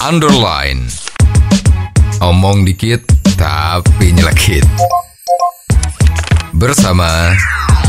underline. 0.00 0.88
Omong 2.24 2.64
dikit 2.64 3.04
tapi 3.36 4.16
nyelekit. 4.16 4.64
Bersama 6.56 7.36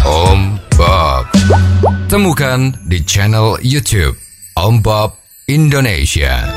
Om 0.04 0.60
Bob. 0.76 1.28
Temukan 2.12 2.76
di 2.88 3.00
channel 3.08 3.55
YouTube 3.63 4.20
Om 4.60 4.84
Bob 4.84 5.16
Indonesia. 5.47 6.52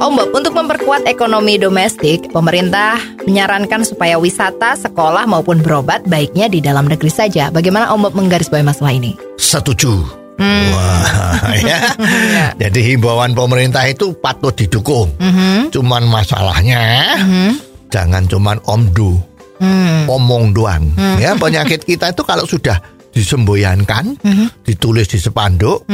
Om 0.00 0.12
Bob, 0.16 0.32
untuk 0.32 0.56
memperkuat 0.56 1.04
ekonomi 1.04 1.60
domestik, 1.60 2.32
pemerintah 2.32 2.96
menyarankan 3.28 3.84
supaya 3.84 4.16
wisata, 4.16 4.80
sekolah 4.80 5.28
maupun 5.28 5.60
berobat 5.60 6.08
baiknya 6.08 6.48
di 6.48 6.64
dalam 6.64 6.88
negeri 6.88 7.12
saja. 7.12 7.52
Bagaimana 7.52 7.92
Om 7.92 8.08
Bob 8.08 8.14
menggarisbawahi 8.16 8.64
masalah 8.64 8.96
ini? 8.96 9.12
Setuju. 9.36 10.19
Wah, 10.40 11.52
ya. 11.60 11.78
Ya. 12.32 12.46
Jadi 12.56 12.80
himbauan 12.94 13.36
pemerintah 13.36 13.84
itu 13.84 14.16
patut 14.16 14.56
didukung. 14.56 15.12
Mhm. 15.20 15.68
Cuman 15.68 16.08
masalahnya 16.08 17.14
jangan 17.92 18.24
cuman 18.24 18.56
omdu, 18.64 19.20
Hmm. 19.60 20.08
omong 20.08 20.56
doang. 20.56 20.88
Ya 21.20 21.36
penyakit 21.36 21.84
kita 21.84 22.16
itu 22.16 22.24
kalau 22.24 22.48
sudah 22.48 22.80
disemboyankan, 23.12 24.16
ditulis 24.64 25.04
di 25.10 25.20
spanduk, 25.20 25.84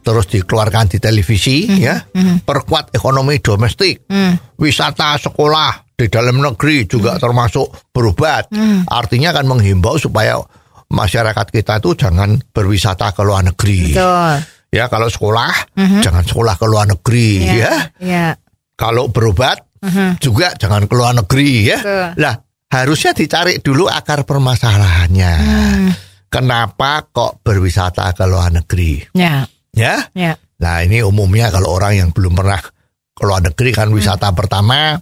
terus 0.00 0.30
dikeluarkan 0.30 0.86
di 0.94 0.98
televisi, 1.02 1.66
ya 1.66 1.98
perkuat 2.46 2.94
ekonomi 2.94 3.42
domestik, 3.42 4.06
wisata 4.54 5.18
sekolah 5.18 5.96
di 5.96 6.06
dalam 6.06 6.38
negeri 6.38 6.86
juga 6.86 7.18
termasuk 7.18 7.90
berobat. 7.90 8.52
Artinya 8.86 9.34
kan 9.34 9.48
menghimbau 9.50 9.98
supaya 9.98 10.38
masyarakat 10.92 11.46
kita 11.50 11.82
itu 11.82 11.98
jangan 11.98 12.38
berwisata 12.54 13.10
ke 13.10 13.22
luar 13.26 13.42
negeri. 13.46 13.94
Betul. 13.94 14.34
Ya 14.74 14.90
kalau 14.92 15.08
sekolah 15.08 15.78
jangan 16.02 16.24
sekolah 16.26 16.54
ke 16.58 16.66
luar 16.68 16.86
negeri 16.90 17.30
ya. 17.42 17.74
Ya. 18.02 18.26
Kalau 18.76 19.08
berobat 19.08 19.64
juga 20.20 20.52
jangan 20.58 20.84
ke 20.84 20.94
luar 20.94 21.16
negeri 21.16 21.50
ya. 21.64 21.78
Betul. 21.80 22.06
Lah 22.20 22.34
harusnya 22.66 23.12
dicari 23.16 23.62
dulu 23.62 23.88
akar 23.88 24.26
permasalahannya. 24.26 25.32
Kenapa 26.26 27.06
kok 27.08 27.40
berwisata 27.40 28.10
ke 28.12 28.24
luar 28.26 28.52
negeri? 28.52 29.00
Ya. 29.16 29.46
Ya. 29.72 30.10
Ya. 30.12 30.36
Nah 30.60 30.82
ini 30.84 31.00
umumnya 31.00 31.48
kalau 31.52 31.76
orang 31.76 31.96
yang 31.96 32.10
belum 32.12 32.36
pernah 32.36 32.60
ke 33.16 33.24
luar 33.24 33.40
negeri 33.40 33.72
kan 33.72 33.88
wisata 33.88 34.28
pertama 34.36 34.92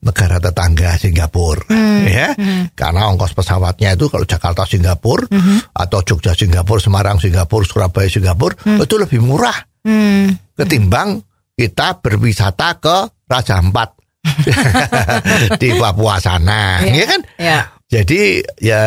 negara 0.00 0.40
tetangga 0.40 0.96
Singapura 0.96 1.68
ya 2.08 2.32
karena 2.72 3.12
ongkos 3.12 3.36
pesawatnya 3.36 3.92
itu 3.92 4.08
kalau 4.08 4.24
Jakarta 4.24 4.64
Singapura 4.64 5.28
atau 5.76 6.00
Jogja 6.00 6.32
Singapura 6.32 6.80
Semarang 6.80 7.20
Singapura 7.20 7.68
Surabaya 7.68 8.08
Singapura 8.08 8.56
itu 8.80 8.96
lebih 8.96 9.20
murah 9.20 9.56
Hmm. 9.78 10.34
ketimbang 10.52 11.22
kita 11.54 12.02
berwisata 12.02 12.76
ke 12.76 12.96
Raja 13.24 13.62
Ampat 13.62 13.94
di 15.62 15.70
Papua 15.72 16.18
sana, 16.20 16.82
Iya. 16.82 16.92
ya 16.92 17.04
kan? 17.06 17.20
Ya. 17.38 17.58
Jadi 17.88 18.20
ya 18.60 18.82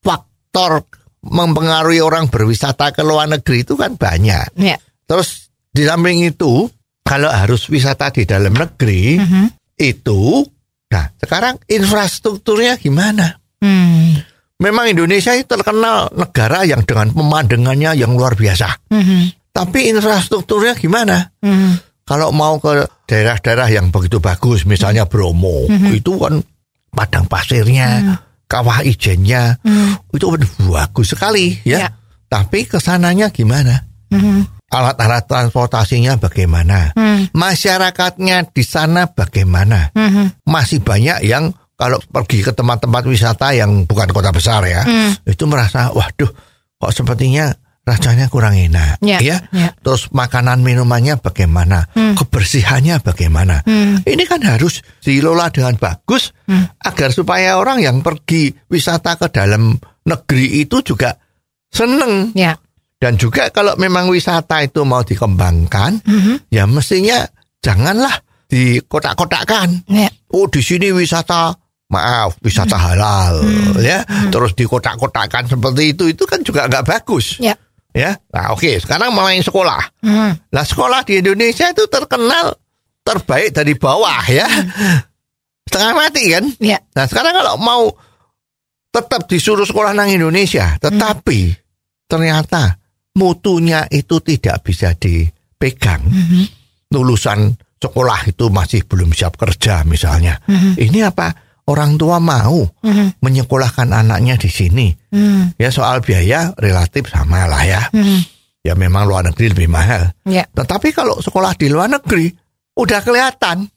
faktor 0.00 0.84
mempengaruhi 1.24 2.04
orang 2.04 2.28
berwisata 2.28 2.92
ke 2.92 3.00
luar 3.00 3.30
negeri 3.30 3.64
itu 3.64 3.78
kan 3.78 3.96
banyak. 3.96 4.52
Ya. 4.60 4.76
Terus 5.08 5.48
di 5.72 5.86
samping 5.88 6.26
itu 6.26 6.68
kalau 7.04 7.28
harus 7.28 7.68
wisata 7.68 8.08
di 8.10 8.24
dalam 8.24 8.56
negeri 8.56 9.20
Mhm. 9.20 9.44
itu, 9.76 10.40
nah 10.88 11.12
sekarang 11.20 11.60
infrastrukturnya 11.68 12.80
gimana? 12.80 13.36
Hmm. 13.60 14.18
Memang 14.58 14.88
Indonesia 14.88 15.36
itu 15.36 15.44
terkenal 15.44 16.08
negara 16.16 16.64
yang 16.64 16.80
dengan 16.88 17.12
pemandangannya 17.12 17.92
yang 18.00 18.16
luar 18.16 18.32
biasa. 18.32 18.88
Mhm. 18.88 19.52
Tapi 19.52 19.92
infrastrukturnya 19.92 20.74
gimana? 20.74 21.30
Hmm. 21.44 21.76
Kalau 22.04 22.32
mau 22.32 22.56
ke 22.60 22.84
daerah-daerah 23.08 23.68
yang 23.72 23.88
begitu 23.88 24.20
bagus, 24.20 24.64
misalnya 24.64 25.08
Bromo, 25.08 25.64
itu 25.88 26.12
kan 26.20 26.40
padang 26.92 27.24
pasirnya, 27.24 28.20
kawah 28.44 28.84
ijennya, 28.84 29.56
itu 30.12 30.26
kan 30.28 30.42
bagus 30.68 31.16
sekali 31.16 31.60
ya. 31.64 31.84
Ya. 31.84 31.88
Tapi 32.28 32.68
ke 32.68 32.76
sananya 32.76 33.32
gimana? 33.32 33.84
Mhm. 34.12 34.53
Alat-alat 34.72 35.28
transportasinya 35.28 36.16
bagaimana? 36.18 36.90
Hmm. 36.96 37.28
Masyarakatnya 37.34 38.48
di 38.50 38.64
sana 38.64 39.06
bagaimana? 39.06 39.92
Mhm. 39.94 40.44
Masih 40.48 40.80
banyak 40.82 41.22
yang 41.22 41.52
kalau 41.74 41.98
pergi 42.00 42.42
ke 42.42 42.50
tempat-tempat 42.54 43.02
wisata 43.06 43.50
yang 43.54 43.84
bukan 43.84 44.08
kota 44.14 44.30
besar 44.30 44.62
ya, 44.66 44.82
itu 45.26 45.44
merasa 45.50 45.90
waduh 45.90 46.30
kok 46.78 46.92
sepertinya 46.94 47.50
rasanya 47.84 48.32
kurang 48.32 48.56
enak, 48.56 48.96
Ya, 49.04 49.20
ya. 49.20 49.44
ya. 49.52 49.68
Terus 49.84 50.08
makanan 50.08 50.64
minumannya 50.64 51.20
bagaimana, 51.20 51.84
kebersihannya 51.92 53.02
bagaimana. 53.04 53.60
Ini 54.00 54.24
kan 54.24 54.40
harus 54.40 54.80
dikelola 55.04 55.52
dengan 55.52 55.76
bagus 55.76 56.32
agar 56.80 57.12
supaya 57.12 57.60
orang 57.60 57.84
yang 57.84 58.00
pergi 58.00 58.54
wisata 58.72 59.20
ke 59.20 59.28
dalam 59.28 59.76
negeri 60.08 60.64
itu 60.64 60.80
juga 60.80 61.12
seneng 61.68 62.32
Ya. 62.32 62.56
Dan 63.04 63.20
juga 63.20 63.52
kalau 63.52 63.76
memang 63.76 64.08
wisata 64.08 64.64
itu 64.64 64.80
mau 64.88 65.04
dikembangkan, 65.04 66.00
ya 66.48 66.64
mestinya 66.64 67.20
janganlah 67.60 68.16
di 68.48 68.80
kotak-kotakan. 68.80 69.84
Ya. 69.92 70.08
Oh 70.32 70.48
di 70.48 70.64
sini 70.64 70.88
wisata 70.88 71.52
maaf 71.92 72.40
wisata 72.40 72.80
halal 72.80 73.44
ya, 73.76 74.00
terus 74.32 74.56
di 74.56 74.64
kotak-kotakan 74.64 75.52
seperti 75.52 75.92
itu 75.92 76.16
itu 76.16 76.24
kan 76.24 76.40
juga 76.40 76.64
nggak 76.64 76.84
bagus 76.88 77.36
Ya. 77.44 77.52
ya. 77.92 78.16
Nah 78.32 78.56
oke 78.56 78.80
sekarang 78.80 79.12
mulai 79.12 79.44
sekolah. 79.44 80.00
Hmm. 80.00 80.32
Nah 80.48 80.64
sekolah 80.64 81.04
di 81.04 81.20
Indonesia 81.20 81.68
itu 81.68 81.84
terkenal 81.92 82.56
terbaik 83.04 83.52
dari 83.52 83.76
bawah 83.76 84.24
ya, 84.32 84.48
setengah 85.68 85.92
mati 85.92 86.32
kan. 86.32 86.44
Ya. 86.56 86.80
Nah 86.96 87.04
sekarang 87.04 87.36
kalau 87.36 87.60
mau 87.60 87.92
tetap 88.88 89.28
disuruh 89.28 89.68
sekolah 89.68 89.92
nang 89.92 90.08
Indonesia, 90.08 90.80
tetapi 90.80 91.52
ternyata 92.08 92.80
mutunya 93.14 93.86
itu 93.90 94.18
tidak 94.20 94.66
bisa 94.66 94.92
dipegang. 94.98 96.02
Lulusan 96.90 97.54
sekolah 97.78 98.28
itu 98.28 98.50
masih 98.50 98.86
belum 98.86 99.14
siap 99.14 99.38
kerja 99.38 99.82
misalnya. 99.86 100.38
Ini 100.78 101.10
apa? 101.10 101.32
Orang 101.64 101.96
tua 101.96 102.20
mau 102.20 102.60
menyekolahkan 103.24 103.88
anaknya 103.88 104.36
di 104.36 104.50
sini. 104.52 104.92
Hmm. 105.08 105.56
Ya 105.56 105.72
soal 105.72 106.04
biaya 106.04 106.52
relatif 106.60 107.08
sama 107.08 107.48
lah 107.48 107.64
ya. 107.64 107.82
Ya 108.64 108.72
memang 108.76 109.08
luar 109.08 109.28
negeri 109.28 109.52
lebih 109.52 109.68
mahal. 109.72 110.12
Ya. 110.24 110.44
Tetapi 110.48 110.92
kalau 110.92 111.20
sekolah 111.20 111.56
di 111.56 111.68
luar 111.68 111.88
negeri 111.92 112.32
udah 112.74 113.00
kelihatan, 113.04 113.68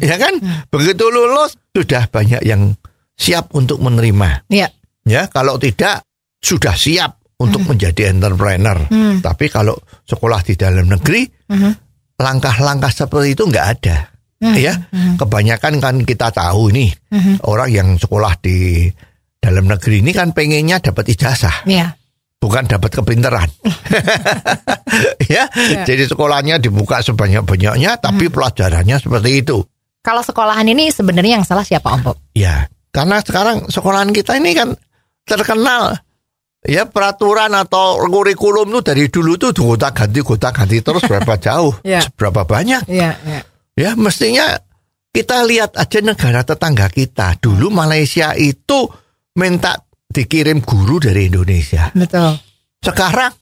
ya 0.00 0.16
kan? 0.16 0.34
Begitu 0.68 1.04
lulus 1.08 1.56
sudah 1.72 2.08
banyak 2.08 2.40
yang 2.44 2.76
siap 3.16 3.52
untuk 3.52 3.80
menerima. 3.84 4.48
Ya. 4.48 4.72
Ya, 5.04 5.28
kalau 5.28 5.60
tidak 5.60 6.04
sudah 6.40 6.74
siap 6.76 7.21
untuk 7.42 7.66
menjadi 7.66 8.14
entrepreneur. 8.14 8.78
Tapi 9.18 9.50
kalau 9.50 9.74
sekolah 10.06 10.40
di 10.46 10.54
dalam 10.54 10.86
negeri, 10.86 11.26
langkah-langkah 12.16 12.92
seperti 12.94 13.34
itu 13.34 13.44
nggak 13.44 13.66
ada. 13.78 13.98
Ya, 14.42 14.74
kebanyakan 15.18 15.78
kan 15.78 15.94
kita 16.02 16.34
tahu 16.34 16.74
nih 16.74 16.90
orang 17.46 17.70
yang 17.70 17.88
sekolah 17.94 18.34
di 18.38 18.90
dalam 19.38 19.66
negeri 19.66 20.02
ini 20.02 20.10
kan 20.10 20.30
pengennya 20.30 20.78
dapat 20.78 21.10
ijazah 21.10 21.66
Ya. 21.66 21.94
bukan 22.38 22.66
dapat 22.66 22.90
kepinteran. 22.90 23.46
ya, 25.30 25.46
Ya. 25.46 25.82
jadi 25.86 26.06
sekolahnya 26.10 26.58
dibuka 26.58 26.98
sebanyak-banyaknya, 27.02 27.98
tapi 28.02 28.26
pelajarannya 28.30 28.98
seperti 28.98 29.42
itu. 29.42 29.62
Kalau 30.02 30.22
sekolahan 30.22 30.66
ini 30.66 30.90
sebenarnya 30.90 31.38
yang 31.38 31.46
salah 31.46 31.62
siapa 31.62 31.86
Om 31.94 32.00
Bob? 32.02 32.16
Ya, 32.34 32.66
karena 32.90 33.22
sekarang 33.22 33.70
sekolahan 33.70 34.10
kita 34.10 34.34
ini 34.42 34.58
kan 34.58 34.74
terkenal 35.22 35.94
ya 36.62 36.86
peraturan 36.86 37.50
atau 37.52 37.98
kurikulum 38.06 38.70
itu 38.70 38.80
dari 38.80 39.04
dulu 39.06 39.34
tuh 39.34 39.50
gonta 39.50 39.90
ganti 39.90 40.22
gonta 40.22 40.54
ganti 40.54 40.78
terus 40.78 41.02
berapa 41.02 41.34
jauh, 41.46 41.74
Ya. 41.82 42.02
berapa 42.14 42.46
banyak. 42.46 42.86
Iya, 42.86 43.10
iya. 43.26 43.40
Ya, 43.72 43.90
mestinya 43.96 44.60
kita 45.10 45.42
lihat 45.44 45.74
aja 45.74 45.98
negara 46.00 46.44
tetangga 46.44 46.86
kita. 46.86 47.36
Dulu 47.36 47.68
Malaysia 47.68 48.32
itu 48.32 48.86
minta 49.34 49.80
dikirim 50.06 50.60
guru 50.60 51.00
dari 51.00 51.26
Indonesia. 51.28 51.88
Betul. 51.92 52.36
Sekarang 52.78 53.32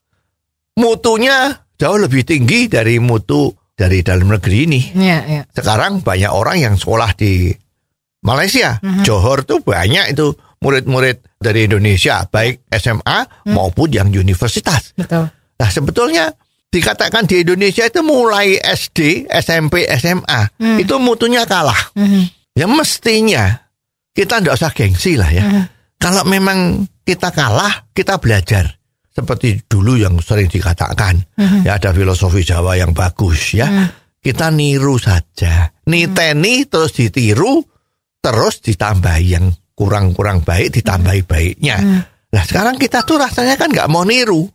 mutunya 0.77 1.51
jauh 1.75 1.99
lebih 1.99 2.23
tinggi 2.23 2.71
dari 2.71 2.97
mutu 2.97 3.51
dari 3.75 3.99
dalam 4.05 4.29
negeri 4.31 4.57
ini. 4.65 4.81
Iya, 4.95 5.19
iya. 5.27 5.41
Sekarang 5.49 5.99
banyak 5.99 6.31
orang 6.31 6.57
yang 6.59 6.75
sekolah 6.77 7.11
di 7.13 7.51
Malaysia, 8.21 8.77
Johor 9.01 9.41
tuh 9.43 9.65
banyak 9.65 10.13
itu 10.13 10.29
murid-murid 10.61 11.41
dari 11.41 11.65
Indonesia, 11.65 12.21
baik 12.29 12.69
SMA 12.77 13.49
maupun 13.49 13.89
yang 13.89 14.13
universitas. 14.13 14.93
Betul. 14.93 15.25
Nah 15.33 15.69
sebetulnya 15.69 16.29
dikatakan 16.71 17.27
di 17.27 17.41
Indonesia 17.43 17.83
itu 17.83 17.99
mulai 18.05 18.61
SD, 18.61 19.27
SMP, 19.27 19.89
SMA 19.97 20.61
itu 20.77 20.95
mutunya 21.01 21.43
kalah. 21.49 21.91
Ya 22.53 22.69
mestinya 22.69 23.57
kita 24.13 24.39
tidak 24.39 24.55
usah 24.61 24.71
gengsi 24.71 25.17
lah 25.17 25.29
ya. 25.33 25.43
Kalau 26.01 26.25
memang 26.25 26.85
kita 27.01 27.33
kalah, 27.33 27.89
kita 27.93 28.21
belajar. 28.21 28.69
Seperti 29.11 29.67
dulu 29.67 29.99
yang 29.99 30.15
sering 30.23 30.47
dikatakan 30.47 31.19
ya 31.67 31.75
ada 31.75 31.91
filosofi 31.91 32.47
Jawa 32.47 32.79
yang 32.79 32.95
bagus 32.95 33.57
ya. 33.57 33.67
Kita 34.21 34.53
niru 34.53 35.01
saja. 35.01 35.67
Niteni 35.89 36.69
terus 36.69 36.93
ditiru 36.93 37.59
terus 38.21 38.61
ditambahi 38.61 39.25
yang 39.27 39.49
kurang-kurang 39.75 40.43
baik 40.45 40.75
ditambahi 40.81 41.21
baiknya. 41.25 41.77
Nah 42.31 42.43
sekarang 42.47 42.79
kita 42.79 43.03
tuh 43.03 43.19
rasanya 43.19 43.59
kan 43.59 43.71
nggak 43.71 43.89
mau 43.91 44.05
niru. 44.07 44.47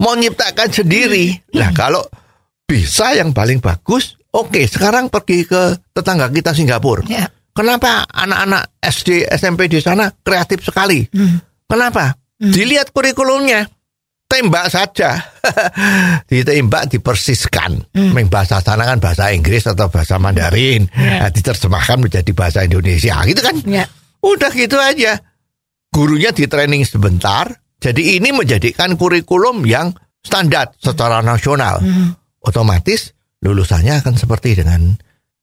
Mau 0.00 0.14
nyiptakan 0.16 0.70
sendiri. 0.72 1.34
Nah 1.56 1.70
kalau 1.76 2.02
bisa 2.64 3.12
yang 3.18 3.34
paling 3.34 3.58
bagus 3.58 4.14
oke 4.30 4.62
sekarang 4.70 5.10
pergi 5.10 5.44
ke 5.44 5.90
tetangga 5.90 6.30
kita 6.30 6.54
Singapura. 6.54 7.02
Ya. 7.10 7.26
Kenapa 7.50 8.06
anak-anak 8.06 8.78
SD, 8.78 9.26
SMP 9.26 9.66
di 9.66 9.82
sana 9.82 10.06
kreatif 10.22 10.62
sekali? 10.62 11.02
Kenapa? 11.66 12.14
Dilihat 12.40 12.94
kurikulumnya, 12.94 13.66
tembak 14.30 14.70
saja, 14.70 15.18
ditembak, 16.30 16.88
dipersiskan. 16.88 17.84
Meng 17.92 18.30
bahasa 18.30 18.62
sana 18.62 18.86
kan 18.86 19.02
bahasa 19.02 19.34
Inggris 19.34 19.66
atau 19.66 19.90
bahasa 19.90 20.16
Mandarin, 20.16 20.86
Nah, 20.94 21.28
diterjemahkan 21.28 22.00
menjadi 22.00 22.30
bahasa 22.32 22.64
Indonesia, 22.64 23.18
gitu 23.26 23.42
kan? 23.42 23.58
Ya. 23.66 23.84
Udah 24.20 24.52
gitu 24.52 24.76
aja. 24.76 25.20
Gurunya 25.90 26.30
di 26.30 26.46
training 26.46 26.86
sebentar, 26.86 27.50
jadi 27.82 28.20
ini 28.20 28.30
menjadikan 28.30 28.94
kurikulum 28.94 29.66
yang 29.66 29.90
standar 30.22 30.70
secara 30.78 31.18
nasional. 31.24 31.82
Otomatis 32.40 33.12
lulusannya 33.42 34.00
akan 34.04 34.14
seperti 34.14 34.60
dengan 34.60 34.94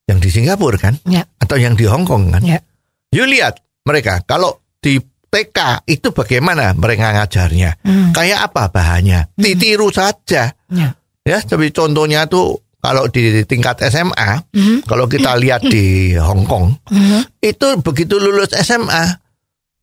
yang 0.08 0.24
di 0.24 0.30
Singapura 0.32 0.80
kan? 0.80 0.96
Ya. 1.04 1.28
Atau 1.42 1.60
yang 1.60 1.76
di 1.76 1.84
Hong 1.84 2.08
Kong 2.08 2.32
kan? 2.32 2.42
Ya. 2.46 2.64
Yuk 3.12 3.28
lihat 3.28 3.60
mereka 3.84 4.24
kalau 4.24 4.64
di 4.80 5.02
TK 5.28 5.84
itu 5.92 6.16
bagaimana 6.16 6.72
mereka 6.78 7.12
ngajarnya? 7.12 7.84
Kayak 8.16 8.40
apa 8.48 8.72
bahannya? 8.72 9.36
Ditiru 9.36 9.92
saja. 9.92 10.56
Ya. 10.72 10.96
Ya, 11.28 11.38
seperti 11.44 11.76
contohnya 11.76 12.24
tuh 12.32 12.64
kalau 12.88 13.04
di 13.12 13.44
tingkat 13.44 13.84
SMA, 13.92 14.48
kalau 14.88 15.12
kita 15.12 15.36
lihat 15.36 15.60
di 15.68 16.16
Hong 16.16 16.48
Kong, 16.48 16.72
itu 17.44 17.68
begitu 17.84 18.16
lulus 18.16 18.56
SMA, 18.64 19.12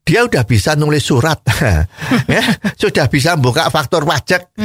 dia 0.09 0.25
udah 0.25 0.41
bisa 0.49 0.73
nulis 0.73 1.05
surat, 1.05 1.45
ya, 2.33 2.45
sudah 2.81 3.13
bisa 3.13 3.37
buka 3.37 3.69
faktor 3.69 4.09
pajak, 4.09 4.57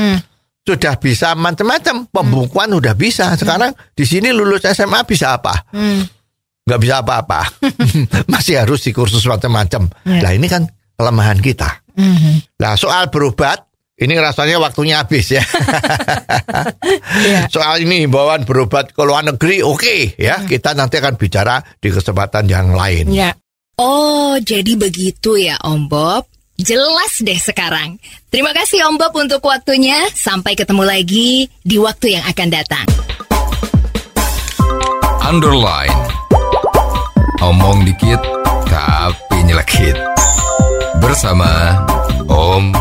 sudah 0.64 0.96
bisa 1.04 1.36
macam-macam, 1.36 2.08
pembukuan 2.08 2.72
udah 2.72 2.96
bisa. 2.96 3.36
Sekarang 3.36 3.76
di 3.92 4.08
sini 4.08 4.32
lulus 4.32 4.64
SMA 4.72 5.04
bisa 5.04 5.36
apa? 5.36 5.68
Nggak 6.64 6.80
bisa 6.80 6.96
apa-apa, 7.04 7.44
masih 8.32 8.64
harus 8.64 8.88
di 8.88 8.96
kursus 8.96 9.28
macam-macam. 9.28 9.92
Ya. 10.08 10.24
Nah 10.24 10.32
ini 10.32 10.48
kan 10.48 10.64
kelemahan 10.96 11.44
kita. 11.44 11.84
Nah 12.56 12.80
soal 12.80 13.12
berobat, 13.12 13.68
ini 14.00 14.16
rasanya 14.16 14.58
waktunya 14.64 15.04
habis 15.04 15.36
ya. 15.36 15.44
Ya. 17.20 17.46
Soal 17.52 17.84
ini 17.84 18.08
himbauan 18.08 18.48
berobat 18.48 18.96
ke 18.96 19.02
luar 19.04 19.22
negeri, 19.26 19.62
oke 19.62 20.16
ya. 20.16 20.48
Kita 20.48 20.74
nanti 20.74 20.98
akan 20.98 21.20
bicara 21.20 21.60
di 21.78 21.92
kesempatan 21.92 22.48
yang 22.48 22.72
lain. 22.74 23.12
Ya. 23.12 23.36
Oh, 23.80 24.36
jadi 24.40 24.76
begitu 24.76 25.36
ya 25.40 25.60
Om 25.62 25.92
Bob. 25.92 26.28
Jelas 26.60 27.24
deh 27.24 27.40
sekarang. 27.40 27.96
Terima 28.28 28.52
kasih 28.52 28.84
Om 28.88 29.00
Bob 29.00 29.16
untuk 29.16 29.40
waktunya. 29.48 30.08
Sampai 30.12 30.56
ketemu 30.56 30.84
lagi 30.84 31.48
di 31.64 31.78
waktu 31.80 32.20
yang 32.20 32.24
akan 32.28 32.48
datang. 32.52 32.88
Underline. 35.24 35.96
Omong 37.40 37.88
dikit 37.88 38.20
tapi 38.68 39.38
nyelekit. 39.48 39.96
Bersama 41.00 41.80
Om 42.28 42.76